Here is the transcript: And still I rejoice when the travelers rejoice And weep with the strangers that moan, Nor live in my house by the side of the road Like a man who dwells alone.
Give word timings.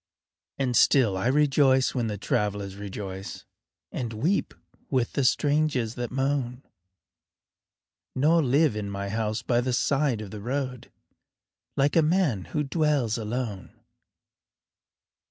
And 0.57 0.75
still 0.75 1.15
I 1.15 1.27
rejoice 1.27 1.93
when 1.93 2.07
the 2.07 2.17
travelers 2.17 2.75
rejoice 2.75 3.45
And 3.91 4.13
weep 4.13 4.55
with 4.89 5.13
the 5.13 5.23
strangers 5.23 5.93
that 5.93 6.09
moan, 6.09 6.63
Nor 8.15 8.41
live 8.41 8.75
in 8.75 8.89
my 8.89 9.09
house 9.09 9.43
by 9.43 9.61
the 9.61 9.73
side 9.73 10.19
of 10.21 10.31
the 10.31 10.41
road 10.41 10.91
Like 11.77 11.95
a 11.95 12.01
man 12.01 12.45
who 12.45 12.63
dwells 12.63 13.19
alone. 13.19 13.79